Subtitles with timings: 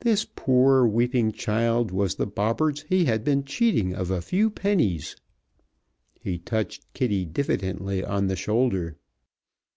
[0.00, 5.14] This poor, weeping child was the Bobberts he had been cheating of a few pennies.
[6.20, 8.96] He touched Kitty diffidently on the shoulder.